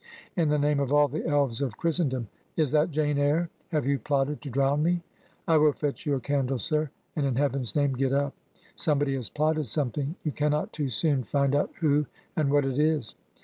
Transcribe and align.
'In 0.35 0.49
the 0.49 0.57
name 0.57 0.79
of 0.79 0.91
all 0.91 1.07
the 1.07 1.27
elves 1.27 1.61
of 1.61 1.77
Christen 1.77 2.09
dom, 2.09 2.27
is 2.57 2.71
that 2.71 2.89
Jane 2.89 3.19
Eyre?... 3.19 3.51
Have 3.69 3.85
you 3.85 3.99
plotted 3.99 4.41
to 4.41 4.49
drown 4.49 4.81
me?' 4.81 5.03
'I 5.47 5.57
will 5.57 5.73
fetch 5.73 6.07
you 6.07 6.15
a 6.15 6.19
candle, 6.19 6.57
sir; 6.57 6.89
and 7.15 7.23
in 7.23 7.35
Heaven's 7.35 7.75
name 7.75 7.93
get 7.93 8.11
up. 8.11 8.33
Somebody 8.75 9.13
has 9.13 9.29
plotted 9.29 9.67
some 9.67 9.91
thing: 9.91 10.15
you 10.23 10.31
cannot 10.31 10.73
too 10.73 10.89
soon 10.89 11.23
find 11.23 11.53
out 11.55 11.69
who 11.81 12.07
and 12.35 12.49
what 12.49 12.65
it 12.65 12.79
is.' 12.79 13.13